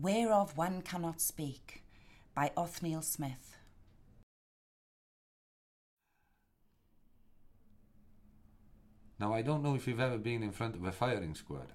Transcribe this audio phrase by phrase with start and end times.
[0.00, 1.82] Whereof One Cannot Speak
[2.32, 3.56] by Othniel Smith.
[9.18, 11.72] Now, I don't know if you've ever been in front of a firing squad.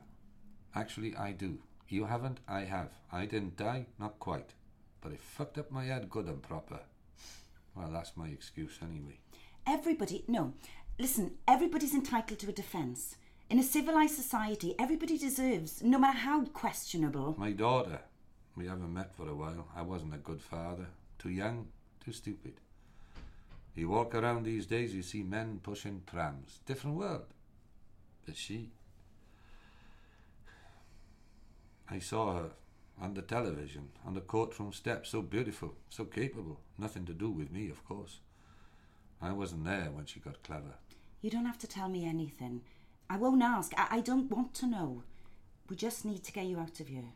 [0.74, 1.58] Actually, I do.
[1.90, 2.40] You haven't?
[2.48, 2.92] I have.
[3.12, 4.54] I didn't die, not quite.
[5.02, 6.80] But it fucked up my head good and proper.
[7.76, 9.20] Well, that's my excuse anyway.
[9.68, 10.54] Everybody, no,
[10.98, 13.18] listen, everybody's entitled to a defence.
[13.50, 17.36] In a civilised society, everybody deserves, no matter how questionable.
[17.38, 18.00] My daughter.
[18.56, 19.68] We haven't met for a while.
[19.76, 20.88] I wasn't a good father.
[21.18, 21.68] Too young,
[22.04, 22.54] too stupid.
[23.76, 26.60] You walk around these days, you see men pushing prams.
[26.66, 27.26] Different world.
[28.26, 28.70] But she.
[31.90, 32.50] I saw her
[33.02, 36.60] on the television, on the courtroom steps, so beautiful, so capable.
[36.78, 38.20] Nothing to do with me, of course.
[39.22, 40.76] I wasn't there when she got clever.
[41.22, 42.62] You don't have to tell me anything.
[43.10, 43.74] I won't ask.
[43.78, 45.04] I, I don't want to know.
[45.70, 47.14] We just need to get you out of here.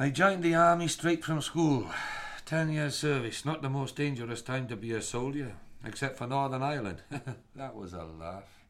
[0.00, 1.90] I joined the army straight from school.
[2.44, 6.62] Ten years service, not the most dangerous time to be a soldier, except for Northern
[6.62, 7.02] Ireland.
[7.56, 8.62] that was a laugh.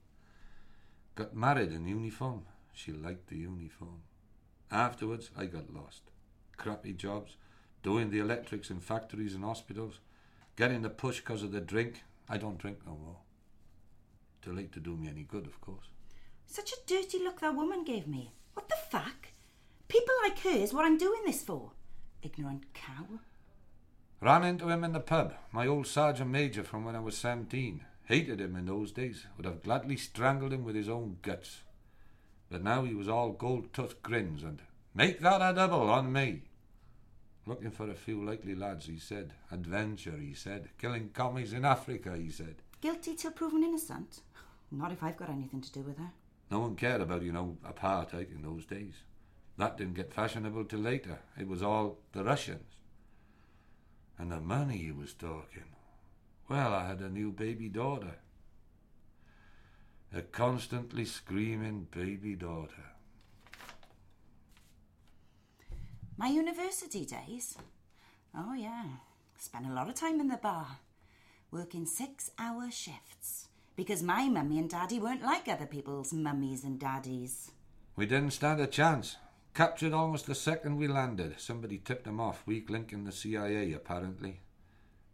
[1.16, 2.46] Got married in uniform.
[2.72, 4.04] She liked the uniform.
[4.70, 6.00] Afterwards, I got lost.
[6.56, 7.36] Crappy jobs,
[7.82, 10.00] doing the electrics in factories and hospitals,
[10.56, 12.04] getting the push because of the drink.
[12.26, 13.18] I don't drink no more.
[14.40, 15.88] Too late to do me any good, of course.
[16.46, 18.32] Such a dirty look that woman gave me.
[18.54, 19.28] What the fuck?
[19.88, 21.72] People like her is what I'm doing this for.
[22.22, 23.06] Ignorant cow.
[24.20, 27.84] Ran into him in the pub, my old sergeant major from when I was 17.
[28.04, 31.62] Hated him in those days, would have gladly strangled him with his own guts.
[32.50, 34.62] But now he was all gold toothed grins and,
[34.94, 36.42] make that a double on me.
[37.46, 39.34] Looking for a few likely lads, he said.
[39.52, 40.70] Adventure, he said.
[40.78, 42.56] Killing commies in Africa, he said.
[42.80, 44.20] Guilty till proven innocent?
[44.70, 46.10] Not if I've got anything to do with her.
[46.50, 48.94] No one cared about, you know, apartheid in those days.
[49.58, 51.18] That didn't get fashionable till later.
[51.36, 52.76] It was all the Russians.
[54.16, 55.74] And the money he was talking.
[56.48, 58.14] Well, I had a new baby daughter.
[60.14, 62.84] A constantly screaming baby daughter.
[66.16, 67.58] My university days?
[68.36, 68.84] Oh, yeah.
[69.38, 70.78] Spent a lot of time in the bar,
[71.50, 73.48] working six hour shifts.
[73.76, 77.50] Because my mummy and daddy weren't like other people's mummies and daddies.
[77.96, 79.16] We didn't stand a chance.
[79.54, 81.40] Captured almost the second we landed.
[81.40, 84.40] Somebody tipped him off, weak link in the CIA, apparently.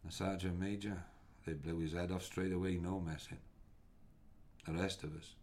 [0.03, 1.03] The sergeant major,
[1.45, 3.39] they blew his head off straight away, no messing.
[4.67, 5.33] The rest of us,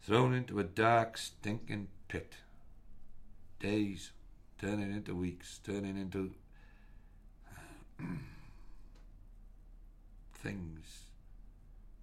[0.00, 2.34] thrown into a dark, stinking pit.
[3.60, 4.12] Days
[4.58, 6.32] turning into weeks, turning into
[10.34, 11.08] things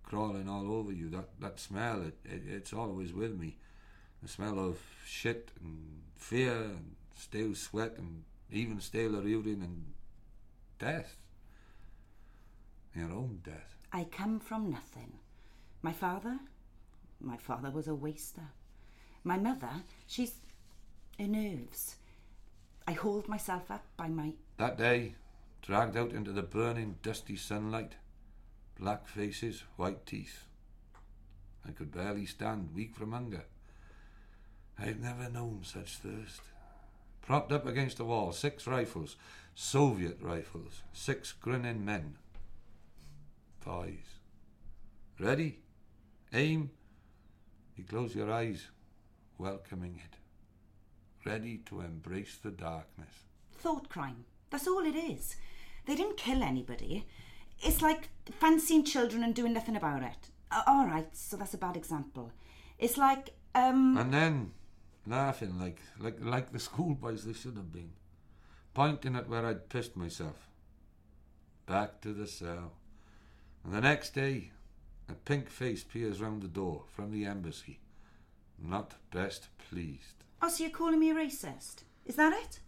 [0.05, 1.09] crawling all over you.
[1.09, 3.57] That that smell, it, it it's always with me.
[4.25, 9.93] The smell of shit and fear and stale sweat and even staler urine and
[10.79, 11.17] death.
[12.95, 13.75] Your own death.
[13.93, 15.19] I come from nothing.
[15.83, 16.39] My father?
[17.21, 18.49] My father was a waster.
[19.23, 20.33] My mother, she's.
[21.19, 21.97] her nerves.
[22.87, 24.33] I hold myself up by my.
[24.57, 25.13] That day,
[25.61, 27.93] dragged out into the burning, dusty sunlight,
[28.79, 30.45] black faces, white teeth.
[31.63, 33.43] I could barely stand, weak from hunger.
[34.79, 36.41] I'd never known such thirst.
[37.21, 39.15] Propped up against the wall, six rifles,
[39.55, 42.17] Soviet rifles, six grinning men.
[43.65, 44.19] Boys.
[45.19, 45.59] Ready?
[46.33, 46.71] Aim.
[47.75, 48.67] You close your eyes,
[49.37, 50.17] welcoming it.
[51.27, 53.23] Ready to embrace the darkness.
[53.57, 54.25] Thought crime.
[54.49, 55.35] That's all it is.
[55.85, 57.07] They didn't kill anybody.
[57.59, 58.09] It's like
[58.39, 60.29] fancying children and doing nothing about it.
[60.67, 62.31] All right, so that's a bad example.
[62.77, 63.97] It's like, um.
[63.97, 64.51] And then
[65.07, 67.91] laughing like like like the schoolboys they should have been,
[68.73, 70.49] pointing at where I'd pissed myself.
[71.65, 72.73] Back to the cell.
[73.63, 74.51] And the next day,
[75.09, 77.79] a pink face peers round the door from the embassy.
[78.59, 80.23] Not best pleased.
[80.41, 81.83] Oh, so you're calling me a racist?
[82.05, 82.59] Is that it?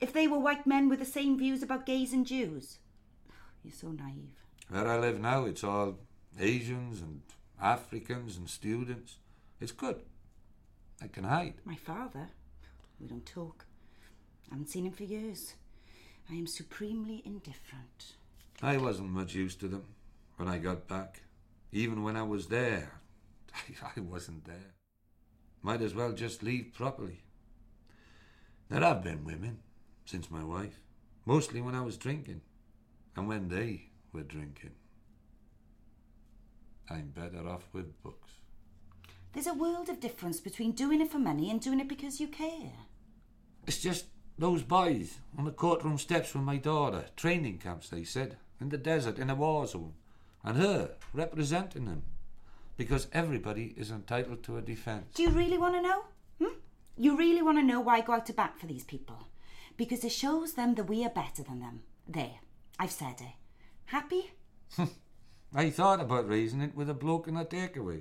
[0.00, 2.78] If they were white men with the same views about gays and Jews?
[3.64, 4.44] You're so naive.
[4.68, 5.98] Where I live now, it's all
[6.38, 7.22] Asians and
[7.60, 9.16] Africans and students.
[9.60, 10.02] It's good.
[11.02, 11.54] I can hide.
[11.64, 12.28] My father?
[13.00, 13.66] We don't talk.
[14.50, 15.54] I haven't seen him for years.
[16.30, 18.14] I am supremely indifferent.
[18.62, 19.84] I wasn't much use to them
[20.36, 21.22] when I got back.
[21.72, 23.00] Even when I was there,
[23.96, 24.74] I wasn't there.
[25.62, 27.22] Might as well just leave properly.
[28.68, 29.58] There have been women
[30.04, 30.80] since my wife,
[31.24, 32.40] mostly when I was drinking,
[33.14, 34.72] and when they were drinking.
[36.88, 38.30] I'm better off with books.
[39.36, 42.26] There's a world of difference between doing it for money and doing it because you
[42.26, 42.72] care.
[43.66, 44.06] It's just
[44.38, 47.04] those boys on the courtroom steps with my daughter.
[47.16, 48.38] Training camps, they said.
[48.62, 49.92] In the desert, in a war zone.
[50.42, 52.04] And her representing them.
[52.78, 55.12] Because everybody is entitled to a defence.
[55.14, 56.04] Do you really want to know?
[56.38, 56.58] Hmm?
[56.96, 59.28] You really want to know why I go out to bat for these people?
[59.76, 61.82] Because it shows them that we are better than them.
[62.08, 62.40] There,
[62.78, 63.34] I've said it.
[63.84, 64.30] Happy?
[65.54, 68.00] I thought about raising it with a bloke in a takeaway.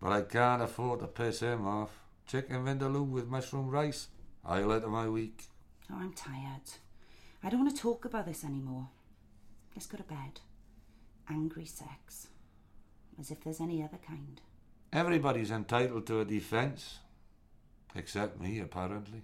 [0.00, 1.90] But I can't afford to piss him off.
[2.26, 4.08] Chicken vindaloo with mushroom rice.
[4.44, 5.44] Highlight of my week.
[5.90, 6.70] Oh, I'm tired.
[7.42, 8.88] I don't want to talk about this anymore.
[9.74, 10.40] Let's go to bed.
[11.28, 12.28] Angry sex.
[13.18, 14.40] As if there's any other kind.
[14.92, 16.98] Everybody's entitled to a defence.
[17.94, 19.22] Except me, apparently.